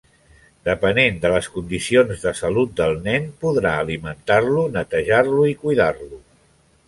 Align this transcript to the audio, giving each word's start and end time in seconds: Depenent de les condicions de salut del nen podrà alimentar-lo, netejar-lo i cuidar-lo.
Depenent 0.67 1.19
de 1.25 1.29
les 1.33 1.49
condicions 1.57 2.23
de 2.27 2.31
salut 2.39 2.73
del 2.79 2.97
nen 3.09 3.29
podrà 3.45 3.73
alimentar-lo, 3.83 4.63
netejar-lo 4.79 5.45
i 5.53 5.57
cuidar-lo. 5.67 6.21